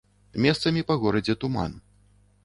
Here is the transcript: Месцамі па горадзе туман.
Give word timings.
Месцамі 0.45 0.81
па 0.89 0.95
горадзе 1.03 1.35
туман. 1.43 1.77